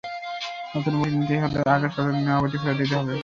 নতুন 0.73 0.93
বইটি 0.99 1.15
নিতে 1.15 1.35
হলে 1.43 1.59
আগের 1.73 1.91
সপ্তাহে 1.91 2.11
নেওয়া 2.17 2.41
বইটি 2.41 2.57
ফেরত 2.61 2.77
দিতে 2.79 2.95
হবে। 2.99 3.13